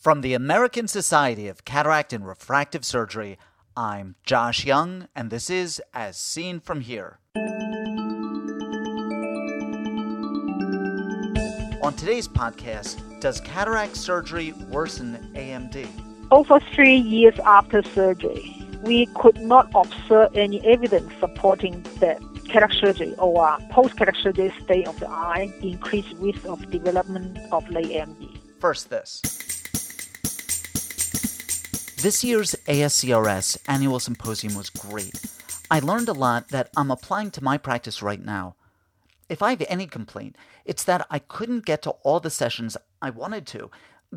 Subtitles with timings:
[0.00, 3.36] From the American Society of Cataract and Refractive Surgery,
[3.76, 7.18] I'm Josh Young, and this is As Seen From Here.
[11.82, 15.86] On today's podcast, does cataract surgery worsen AMD?
[16.30, 23.14] Over three years after surgery, we could not observe any evidence supporting that cataract surgery
[23.18, 28.38] or post-cataract surgery state of the eye increased risk of development of late AMD.
[28.60, 29.20] First, this.
[32.02, 35.20] This year's ASCRS annual symposium was great.
[35.70, 38.54] I learned a lot that I'm applying to my practice right now.
[39.28, 43.10] If I have any complaint, it's that I couldn't get to all the sessions I
[43.10, 43.70] wanted to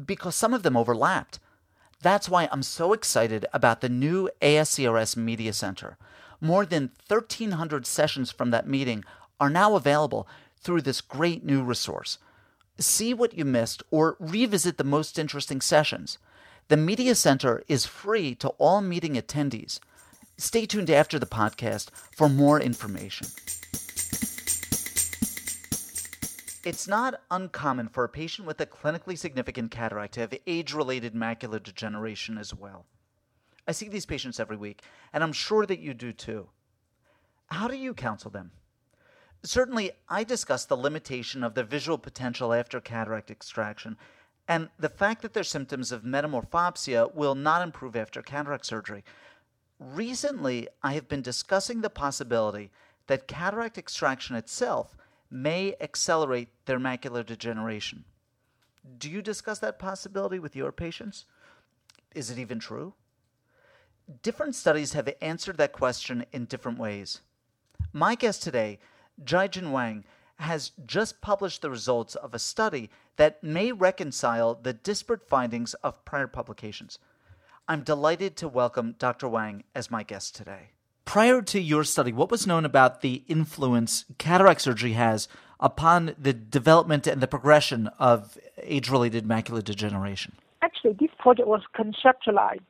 [0.06, 1.40] because some of them overlapped.
[2.02, 5.98] That's why I'm so excited about the new ASCRS Media Center.
[6.40, 9.04] More than 1,300 sessions from that meeting
[9.42, 10.26] are now available
[10.58, 12.18] through this great new resource.
[12.80, 16.18] See what you missed or revisit the most interesting sessions.
[16.70, 19.80] The Media Center is free to all meeting attendees.
[20.38, 23.28] Stay tuned after the podcast for more information.
[26.64, 31.14] It's not uncommon for a patient with a clinically significant cataract to have age related
[31.14, 32.86] macular degeneration as well.
[33.68, 36.48] I see these patients every week, and I'm sure that you do too.
[37.48, 38.52] How do you counsel them?
[39.44, 43.98] Certainly, I discuss the limitation of the visual potential after cataract extraction
[44.48, 49.04] and the fact that their symptoms of metamorphopsia will not improve after cataract surgery.
[49.80, 52.72] Recently, I have been discussing the possibility
[53.08, 54.96] that cataract extraction itself
[55.30, 58.06] may accelerate their macular degeneration.
[58.98, 61.26] Do you discuss that possibility with your patients?
[62.14, 62.94] Is it even true?
[64.22, 67.22] Different studies have answered that question in different ways.
[67.94, 68.80] My guest today,
[69.24, 70.04] Jie Jin Wang,
[70.38, 76.04] has just published the results of a study that may reconcile the disparate findings of
[76.06, 77.00] prior publications.
[77.68, 79.30] I'm delighted to welcome Dr.
[79.30, 80.72] Wang as my guest today.
[81.06, 85.28] Prior to your study, what was known about the influence cataract surgery has
[85.60, 90.34] upon the development and the progression of age related macular degeneration?
[90.62, 92.62] Actually, this project was conceptualized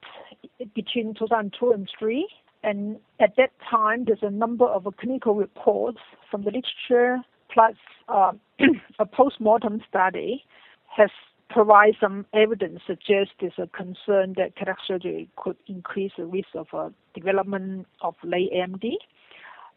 [0.75, 2.28] between 2002 and 3.
[2.63, 7.23] And at that time, there's a number of clinical reports from the literature
[7.53, 7.75] plus
[8.09, 8.31] uh,
[9.00, 10.44] a post-mortem study
[10.88, 11.09] has
[11.50, 16.68] provided some evidence suggests there's a concern that cataract surgery could increase the risk of
[16.74, 18.94] uh, development of late AMD.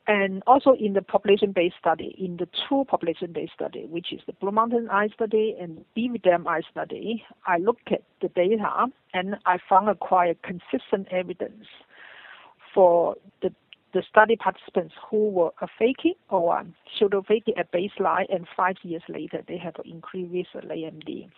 [0.08, 4.52] And also in the population-based study, in the two population-based study, which is the Blue
[4.52, 9.58] Mountain Eye Study and Beaver Dam Eye Study, I looked at the data and I
[9.68, 11.66] found a quite consistent evidence
[12.72, 13.52] for the
[13.92, 16.62] the study participants who were phakic or
[17.00, 21.28] pseudophakic at baseline and five years later they have an increased AMD.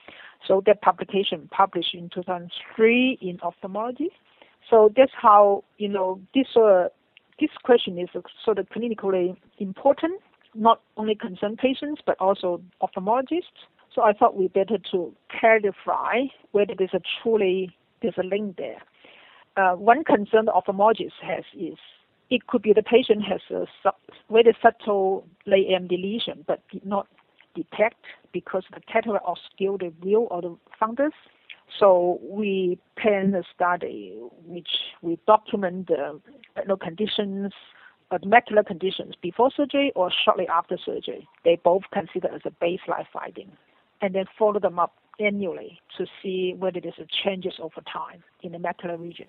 [0.47, 4.11] So that publication published in 2003 in ophthalmology.
[4.69, 6.89] So that's how, you know, this, uh,
[7.41, 8.09] this question is
[8.45, 10.21] sort of clinically important,
[10.55, 13.67] not only concern patients, but also ophthalmologists.
[13.95, 18.83] So I thought we better to clarify whether there's a truly, there's a link there.
[19.57, 21.79] Uh, one concern the ophthalmologist has is
[22.31, 23.67] it could be the patient has a
[24.31, 27.07] very subtle late AMD lesion, but did not
[27.55, 31.13] detect because the cataract obscured the view of the fundus.
[31.79, 34.15] So we plan a study
[34.47, 34.69] which
[35.03, 36.21] we document the
[36.57, 37.53] retinal conditions,
[38.11, 41.29] uh, macular conditions before surgery or shortly after surgery.
[41.45, 43.53] They both consider as a baseline finding,
[44.01, 48.53] and then follow them up annually to see whether there's a changes over time in
[48.53, 49.27] the macular region.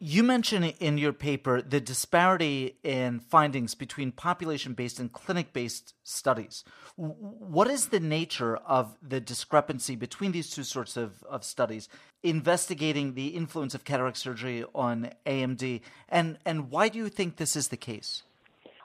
[0.00, 5.94] You mention in your paper the disparity in findings between population based and clinic based
[6.02, 6.64] studies.
[6.96, 11.88] What is the nature of the discrepancy between these two sorts of, of studies,
[12.22, 17.54] investigating the influence of cataract surgery on AMD, and, and why do you think this
[17.54, 18.24] is the case?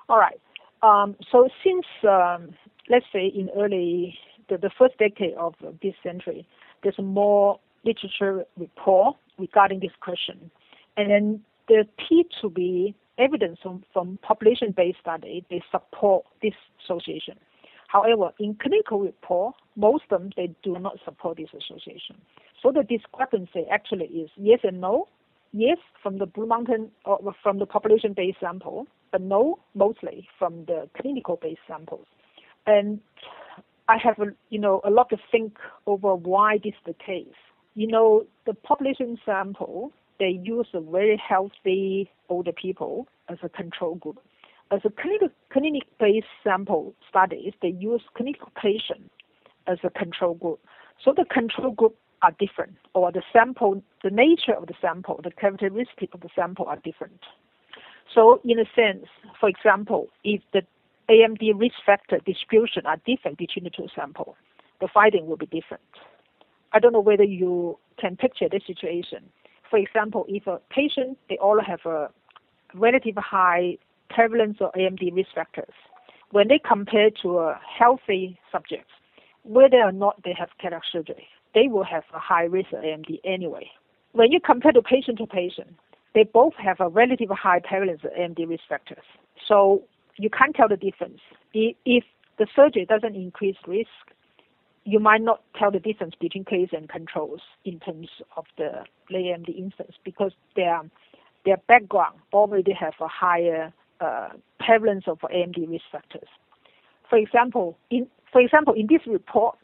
[0.10, 0.40] All right.
[0.82, 2.56] Um, so, since, um,
[2.88, 4.18] let's say, in early,
[4.48, 6.48] the, the first decade of this century,
[6.84, 10.52] there's more literature report regarding this question
[10.98, 16.54] and then there appear to be evidence from, from population-based study, they support this
[16.84, 17.38] association.
[17.88, 22.16] However, in clinical report, most of them, they do not support this association.
[22.62, 25.08] So the discrepancy actually is yes and no.
[25.52, 30.88] Yes, from the Blue Mountain or from the population-based sample, but no, mostly from the
[31.02, 32.06] clinical-based samples.
[32.68, 33.00] And
[33.88, 35.58] I have, a, you know, a lot to think
[35.88, 37.34] over why this is the case.
[37.74, 44.20] You know, the population sample they use very healthy older people as a control group.
[44.72, 49.10] As a clinic, clinic-based sample studies, they use clinical patients
[49.68, 50.60] as a control group.
[51.04, 55.32] So the control group are different, or the sample, the nature of the sample, the
[55.32, 57.22] characteristic of the sample are different.
[58.14, 59.06] So, in a sense,
[59.40, 60.64] for example, if the
[61.10, 64.36] AMD risk factor distribution are different between the two samples,
[64.82, 65.84] the finding will be different.
[66.74, 69.30] I don't know whether you can picture this situation.
[69.70, 72.10] For example, if a patient, they all have a
[72.74, 73.78] relative high
[74.10, 75.74] prevalence of AMD risk factors,
[76.32, 78.90] when they compare to a healthy subject,
[79.44, 83.20] whether or not they have cataract surgery, they will have a high risk of AMD
[83.24, 83.70] anyway.
[84.12, 85.76] When you compare to patient to patient,
[86.16, 89.04] they both have a relative high prevalence of AMD risk factors.
[89.48, 89.84] So
[90.18, 91.20] you can't tell the difference.
[91.54, 92.04] If
[92.38, 93.90] the surgery doesn't increase risk,
[94.86, 99.56] you might not tell the difference between case and controls in terms of the AMD
[99.58, 100.82] instance because their
[101.46, 103.72] their background already have a higher
[104.02, 104.30] uh,
[104.60, 106.28] prevalence of AMD risk factors.
[107.10, 109.58] For example, in for example, in this report,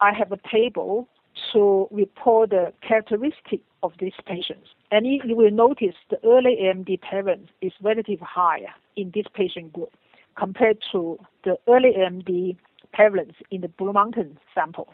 [0.00, 1.08] I have a table
[1.52, 4.68] to report the characteristic of these patients.
[4.90, 9.92] And you will notice the early AMD prevalence is relatively higher in this patient group
[10.36, 12.56] compared to the early AMD
[12.96, 14.88] prevalence in the Blue Mountain sample.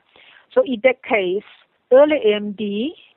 [0.54, 1.49] So in that case,
[1.93, 2.62] early AMD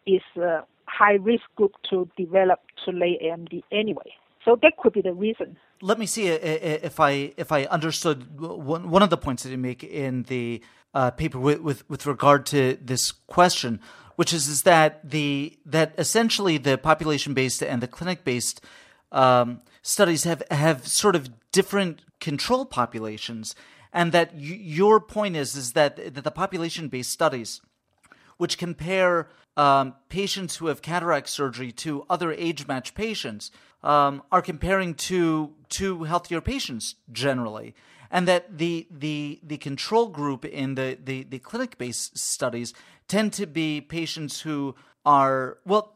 [0.06, 4.12] is a high risk group to develop to late AMD anyway.
[4.44, 5.58] So that could be the reason.
[5.82, 9.58] Let me see if I if I understood one one of the points that you
[9.58, 10.62] make in the
[10.94, 13.82] uh, paper with, with with regard to this question,
[14.16, 18.62] which is is that the that essentially the population based and the clinic based
[19.12, 23.56] um, studies have have sort of different control populations,
[23.96, 27.62] and that y- your point is is that that the population based studies,
[28.38, 33.50] which compare um, patients who have cataract surgery to other age matched patients,
[33.82, 37.74] um, are comparing to to healthier patients generally,
[38.12, 42.74] and that the the the control group in the the, the clinic based studies
[43.08, 44.76] tend to be patients who
[45.06, 45.96] are well.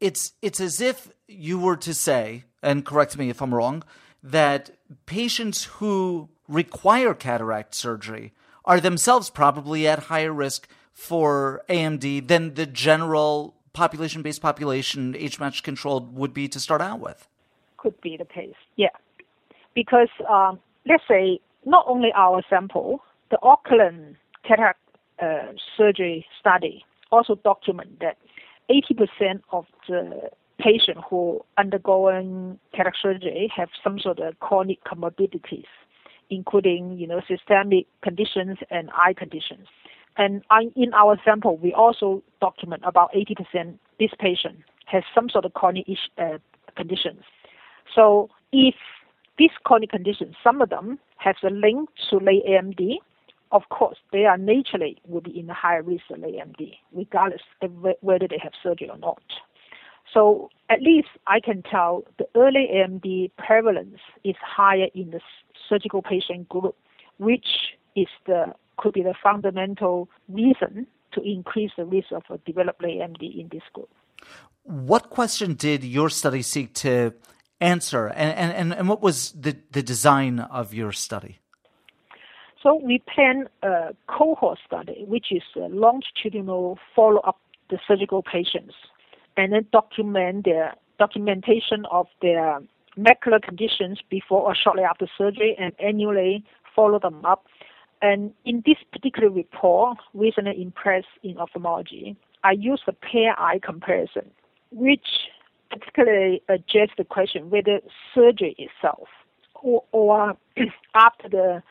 [0.00, 3.84] It's it's as if you were to say, and correct me if I'm wrong,
[4.22, 4.70] that
[5.06, 8.32] patients who require cataract surgery
[8.64, 15.38] are themselves probably at higher risk for AMD than the general population based population age
[15.38, 17.28] match controlled would be to start out with.
[17.76, 18.88] Could be the case, yeah.
[19.74, 24.16] Because um, let's say not only our sample, the Auckland
[24.46, 24.80] cataract
[25.20, 28.16] uh, surgery study also document that
[28.70, 35.66] 80% of the patients who undergoing cataract surgery have some sort of chronic comorbidities,
[36.34, 39.66] including you know systemic conditions and eye conditions.
[40.16, 40.42] And
[40.76, 45.86] in our sample, we also document about 80% this patient has some sort of chronic
[46.18, 46.38] uh,
[46.76, 47.22] conditions.
[47.94, 48.74] So if
[49.38, 52.98] these chronic conditions, some of them have a link to late AMD,
[53.52, 57.70] of course, they are naturally will be in a higher risk of AMD, regardless of
[58.00, 59.22] whether they have surgery or not.
[60.12, 65.20] So at least I can tell the early AMD prevalence is higher in the
[65.68, 66.76] surgical patient group,
[67.18, 67.46] which
[67.96, 73.48] is the could be the fundamental reason to increase the risk of developing AMD in
[73.52, 73.88] this group.
[74.64, 77.14] What question did your study seek to
[77.60, 81.38] answer, and, and, and what was the, the design of your study?
[82.62, 87.38] So we plan a cohort study, which is a longitudinal follow-up
[87.70, 88.74] the surgical patients,
[89.36, 92.60] and then document their documentation of their
[92.98, 96.44] macular conditions before or shortly after surgery, and annually
[96.74, 97.46] follow them up
[98.04, 104.30] and in this particular report, recently impressed in ophthalmology, I used a pair eye comparison,
[104.70, 105.06] which
[105.70, 107.80] particularly addressed the question whether
[108.14, 109.08] surgery itself
[109.54, 110.36] or, or
[110.94, 111.62] after the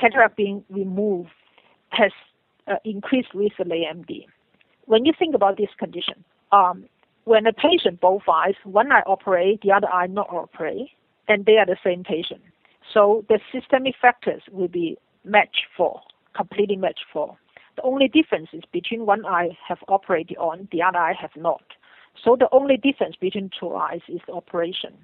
[0.00, 1.30] cataract being removed
[1.90, 2.10] has
[2.66, 4.26] uh, increased risk of AMD.
[4.86, 6.86] When you think about this condition, um,
[7.28, 10.88] when a patient both eyes, one eye operate, the other eye not operate,
[11.28, 12.40] and they are the same patient.
[12.92, 16.00] So the systemic factors will be match for,
[16.34, 17.36] completely match for.
[17.76, 21.62] The only difference is between one eye have operated on, the other eye have not.
[22.24, 24.94] So the only difference between two eyes is the operation.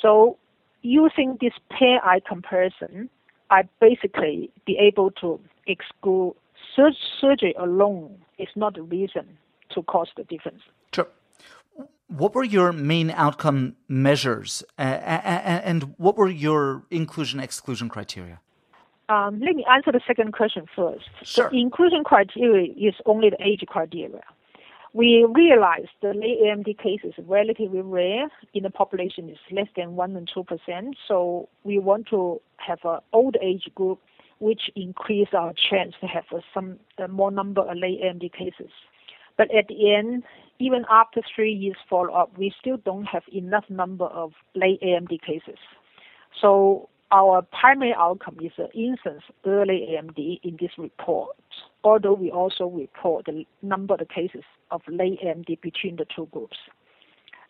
[0.00, 0.38] So
[0.80, 3.10] using this pair eye comparison,
[3.50, 6.34] I basically be able to exclude
[6.74, 9.36] sur- surgery alone is not the reason
[9.74, 10.62] to cause the difference.
[12.16, 18.40] What were your main outcome measures, uh, and what were your inclusion exclusion criteria?
[19.08, 21.08] Um, let me answer the second question first.
[21.24, 21.50] Sure.
[21.50, 24.22] The inclusion criteria is only the age criteria.
[24.92, 29.96] We realize the late AMD cases are relatively rare in the population is less than
[29.96, 33.98] 1 and 2%, so we want to have an old age group
[34.38, 36.78] which increase our chance to have some
[37.10, 38.70] more number of late AMD cases.
[39.36, 40.22] But at the end,
[40.58, 45.58] even after three years follow-up, we still don't have enough number of late AMD cases.
[46.40, 51.36] So our primary outcome is the incidence early AMD in this report,
[51.82, 56.56] although we also report the number of cases of late AMD between the two groups.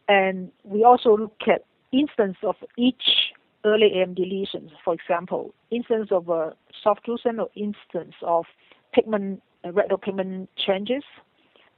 [0.09, 3.33] And we also look at instance of each
[3.65, 8.45] early AMD lesions, for example, instance of a soft drusen or instance of
[8.93, 11.05] pigment, uh, retinal pigment changes.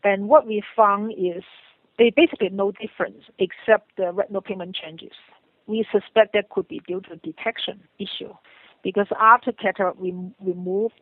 [0.05, 1.43] And what we found is
[1.99, 5.13] they basically no difference except the retinal pigment changes
[5.67, 8.33] we suspect that could be due to detection issue
[8.83, 10.95] because after cataract we removed,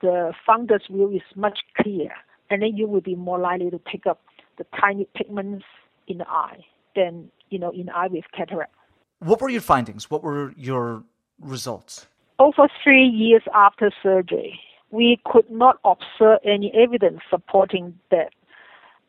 [0.00, 2.14] the fundus view is much clearer,
[2.50, 4.20] and then you will be more likely to pick up
[4.56, 5.64] the tiny pigments
[6.08, 6.64] in the eye
[6.96, 8.74] than you know in eye with cataract.
[9.20, 10.10] What were your findings?
[10.10, 11.04] What were your
[11.40, 12.06] results?
[12.38, 18.30] Over three years after surgery, we could not observe any evidence supporting that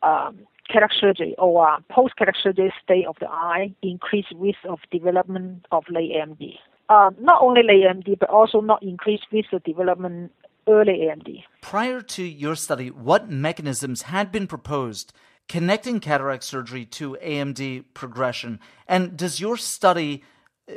[0.02, 0.38] um,
[0.68, 5.84] cataract surgery or uh, post-cataract surgery state of the eye increased risk of development of
[5.90, 6.54] late AMD.
[6.88, 10.32] Uh, not only late AMD, but also not increased risk of development
[10.66, 11.42] early AMD.
[11.60, 15.12] Prior to your study, what mechanisms had been proposed
[15.48, 18.60] connecting cataract surgery to AMD progression?
[18.86, 20.22] And does your study
[20.68, 20.74] uh,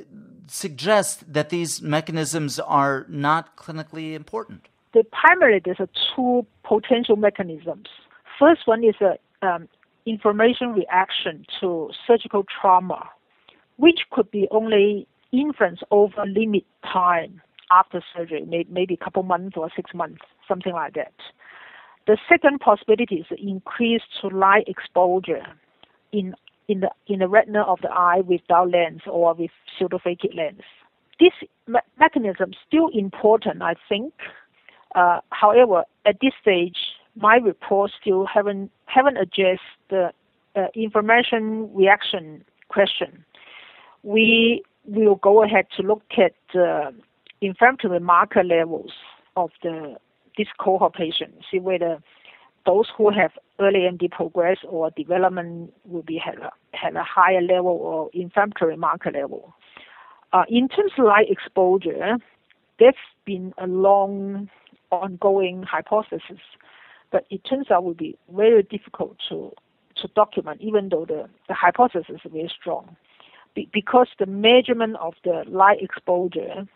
[0.47, 4.67] suggest that these mechanisms are not clinically important?
[4.93, 7.87] The primary, there's a two potential mechanisms.
[8.39, 9.67] First one is a um,
[10.05, 13.09] inflammation reaction to surgical trauma,
[13.77, 19.69] which could be only influence over limit time after surgery, maybe a couple months or
[19.75, 21.13] six months, something like that.
[22.05, 25.43] The second possibility is increased light exposure
[26.11, 26.35] in
[26.67, 30.61] in the in the retina of the eye without lens or with pseudophakic lens.
[31.19, 31.31] This
[31.67, 34.13] me- mechanism still important, I think.
[34.95, 36.77] Uh, however, at this stage,
[37.15, 40.11] my report still haven't haven't addressed the
[40.55, 43.23] uh, inflammation reaction question.
[44.03, 46.91] We will go ahead to look at uh,
[47.41, 48.91] inflammatory marker levels
[49.35, 49.95] of the
[50.37, 51.99] this cohort patients, see whether
[52.65, 57.41] those who have early AMD progress or development will be had a, had a higher
[57.41, 59.53] level of inflammatory marker level.
[60.31, 62.17] Uh, in terms of light exposure,
[62.79, 64.49] there's been a long
[64.91, 66.39] ongoing hypothesis
[67.13, 69.53] but it turns out will be very difficult to
[69.95, 72.97] to document, even though the, the hypothesis is very strong,
[73.53, 76.67] be, because the measurement of the light exposure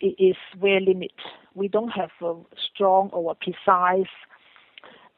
[0.00, 1.12] is very limited.
[1.54, 4.08] We don't have a strong or precise,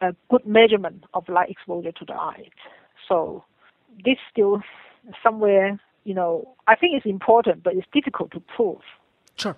[0.01, 2.49] uh, good measurement of light exposure to the eye.
[3.09, 3.45] So
[4.05, 4.61] this still
[5.23, 8.81] somewhere, you know, I think it's important, but it's difficult to prove.
[9.37, 9.57] Sure.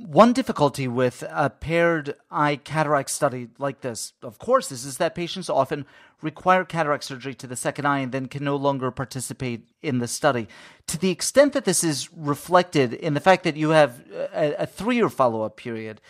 [0.00, 5.16] One difficulty with a paired eye cataract study like this, of course, is, is that
[5.16, 5.86] patients often
[6.22, 10.06] require cataract surgery to the second eye and then can no longer participate in the
[10.06, 10.46] study.
[10.86, 14.00] To the extent that this is reflected in the fact that you have
[14.32, 16.00] a, a three year follow up period,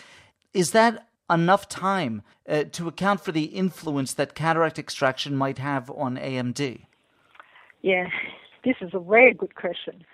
[0.52, 5.90] is that enough time uh, to account for the influence that cataract extraction might have
[5.92, 6.82] on AMD?
[7.80, 8.08] Yeah,
[8.64, 10.04] this is a very good question.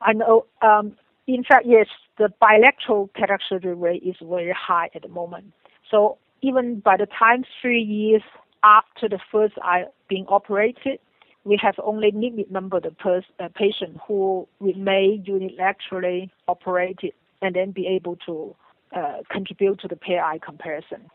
[0.00, 0.96] I know um,
[1.26, 1.86] in fact, yes,
[2.18, 5.52] the bilateral cataract surgery rate is very high at the moment.
[5.90, 8.22] So even by the time three years
[8.62, 10.98] after the first eye being operated,
[11.44, 17.70] we have only limited number of pers- uh, patients who remain unilaterally operated and then
[17.72, 18.54] be able to
[18.96, 21.10] uh, contribute to the pair eye comparison.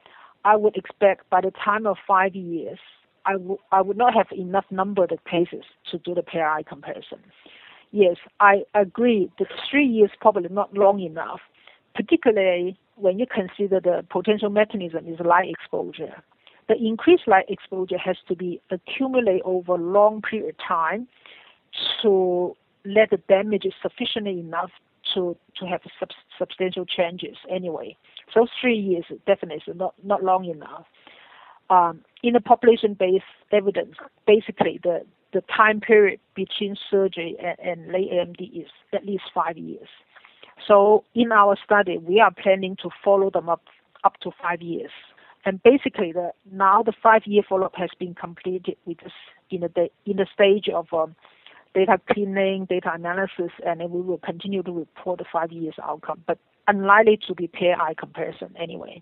[0.45, 2.79] I would expect by the time of five years,
[3.25, 6.63] I, w- I would not have enough number of cases to do the pair eye
[6.63, 7.19] comparison
[7.91, 11.39] yes, I agree that three years probably not long enough,
[11.95, 16.21] particularly when you consider the potential mechanism is light exposure.
[16.67, 21.07] The increased light exposure has to be accumulated over a long period of time
[22.01, 22.55] to
[22.85, 24.69] let the damage sufficiently enough
[25.13, 27.97] to, to have sub- substantial changes anyway.
[28.33, 30.85] So three years definitely is not, not long enough.
[31.69, 35.01] Um, in the population-based evidence, basically the,
[35.33, 39.87] the time period between surgery and, and late AMD is at least five years.
[40.67, 43.63] So in our study, we are planning to follow them up
[44.03, 44.91] up to five years.
[45.45, 49.13] And basically, the, now the five-year follow-up has been completed with this
[49.49, 51.15] in the in the stage of um,
[51.73, 56.37] data cleaning, data analysis, and we will continue to report the five years outcome, but
[56.67, 59.01] unlikely to be pair eye comparison anyway.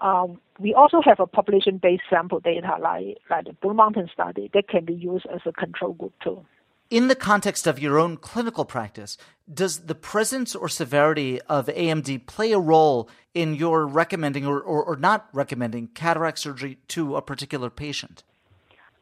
[0.00, 4.68] Um, we also have a population-based sample data like, like the Blue Mountain study that
[4.68, 6.44] can be used as a control group too.
[6.90, 9.16] in the context of your own clinical practice,
[9.52, 14.84] does the presence or severity of AMD play a role in your recommending or, or,
[14.84, 18.22] or not recommending cataract surgery to a particular patient?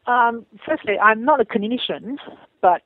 [0.07, 2.17] Um, firstly, I'm not a clinician,
[2.61, 2.81] but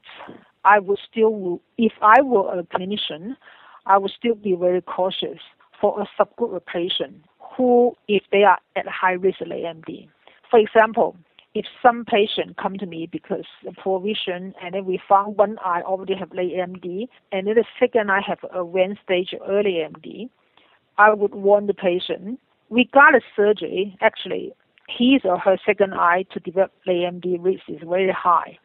[0.66, 3.38] I would still, if I were a clinician,
[3.86, 5.40] I would still be very cautious
[5.80, 10.08] for a subgroup of patients who, if they are at high risk of AMD.
[10.50, 11.18] For example,
[11.56, 15.58] if some patient come to me because of poor vision and then we found one
[15.66, 19.82] eye already have late AMD and then the second eye have a advanced stage early
[19.84, 20.30] AMD,
[21.00, 24.54] I would warn the patient, regardless surgery, actually,
[24.88, 28.58] his or her second eye to develop AMD risk is very high.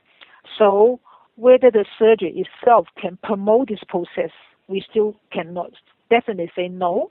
[0.58, 1.00] So
[1.36, 4.30] whether the surgery itself can promote this process,
[4.68, 5.72] we still cannot
[6.10, 7.10] definitely say no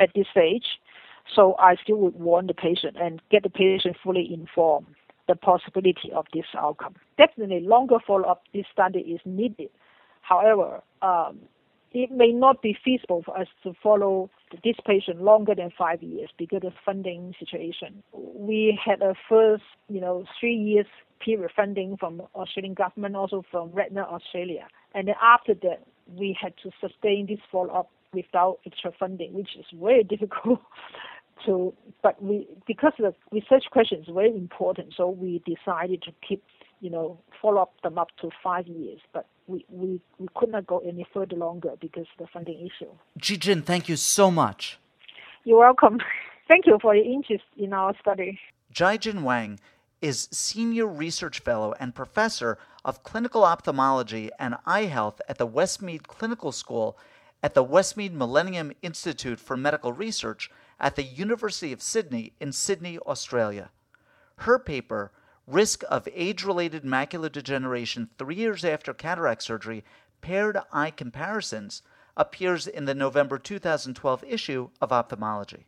[0.00, 0.66] at this stage.
[1.32, 4.86] So I still would warn the patient and get the patient fully informed
[5.26, 6.94] the possibility of this outcome.
[7.16, 9.70] Definitely, longer follow-up this study is needed.
[10.20, 11.38] However, um,
[11.92, 14.28] it may not be feasible for us to follow
[14.64, 18.02] this patient longer than five years because of funding situation.
[18.12, 20.86] We had a first, you know, three years
[21.20, 26.52] period funding from Australian government, also from Retina Australia, and then after that, we had
[26.62, 30.60] to sustain this follow-up without extra funding, which is very difficult
[31.44, 36.42] so, but we because the research question is very important, so we decided to keep,
[36.80, 39.00] you know, follow up them up to five years.
[39.12, 42.90] But we, we, we could not go any further longer because of the funding issue.
[43.18, 44.78] Jie Jin, thank you so much.
[45.44, 45.98] You're welcome.
[46.46, 48.38] Thank you for your interest in our study.
[48.70, 49.58] Jie Jin Wang
[50.02, 56.06] is Senior Research Fellow and Professor of Clinical Ophthalmology and Eye Health at the Westmead
[56.06, 56.98] Clinical School
[57.44, 62.98] at the Westmead Millennium Institute for Medical Research at the University of Sydney in Sydney,
[63.00, 63.70] Australia.
[64.36, 65.12] Her paper,
[65.46, 69.84] Risk of Age Related Macular Degeneration Three Years After Cataract Surgery
[70.22, 71.82] Paired Eye Comparisons,
[72.16, 75.66] appears in the November 2012 issue of Ophthalmology.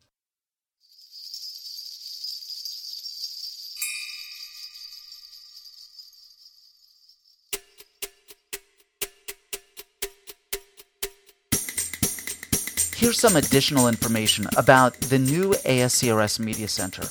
[13.06, 17.04] Here's some additional information about the new ASCRS Media Center.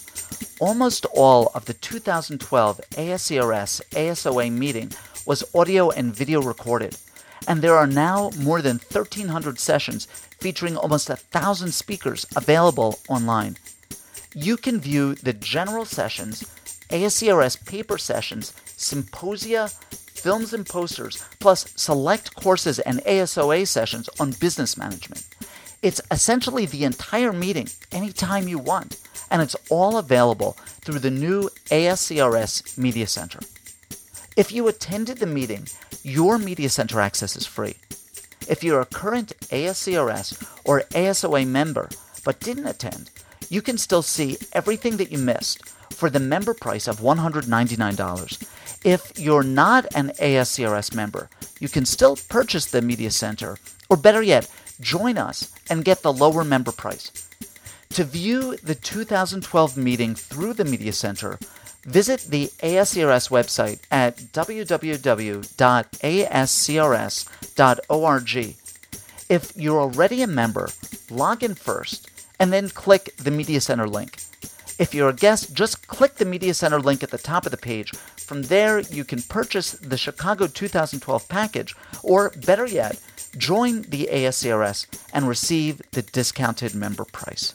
[0.60, 4.91] Almost all of the 2012 ASCRS ASOA meeting
[5.25, 6.97] was audio and video recorded,
[7.47, 13.55] and there are now more than 1,300 sessions featuring almost a thousand speakers available online.
[14.34, 16.43] You can view the general sessions,
[16.89, 19.69] ASCRS paper sessions, symposia,
[20.25, 25.25] films and posters, plus select courses and ASOA sessions on business management.
[25.81, 28.97] It's essentially the entire meeting anytime you want,
[29.29, 33.39] and it's all available through the new ASCRS Media Center.
[34.35, 35.67] If you attended the meeting,
[36.03, 37.75] your Media Center access is free.
[38.47, 41.89] If you're a current ASCRS or ASOA member
[42.23, 43.11] but didn't attend,
[43.49, 48.47] you can still see everything that you missed for the member price of $199.
[48.83, 53.57] If you're not an ASCRS member, you can still purchase the Media Center,
[53.89, 57.11] or better yet, join us and get the lower member price.
[57.89, 61.39] To view the 2012 meeting through the Media Center,
[61.83, 65.05] visit the ASCRS website at www.ascrs.org.
[69.27, 70.69] If you're already a member,
[71.09, 72.09] log in first
[72.39, 74.17] and then click the Media Center link.
[74.77, 77.57] If you're a guest, just click the Media Center link at the top of the
[77.57, 77.91] page.
[78.17, 82.99] From there, you can purchase the Chicago 2012 package, or better yet,
[83.38, 87.54] join the ASCRS and receive the discounted member price.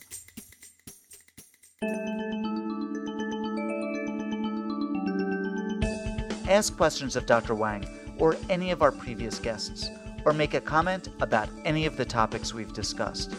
[6.48, 7.54] Ask questions of Dr.
[7.54, 7.86] Wang
[8.18, 9.88] or any of our previous guests,
[10.24, 13.34] or make a comment about any of the topics we've discussed.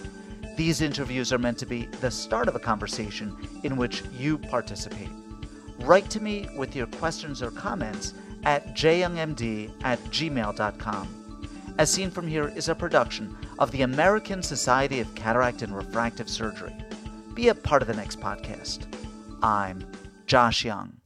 [0.57, 5.09] These interviews are meant to be the start of a conversation in which you participate.
[5.81, 11.20] Write to me with your questions or comments at jyoungmd at gmail.com.
[11.81, 16.29] As Seen From Here is a production of the American Society of Cataract and Refractive
[16.29, 16.75] Surgery.
[17.33, 18.85] Be a part of the next podcast.
[19.41, 19.91] I'm
[20.27, 21.00] Josh Young.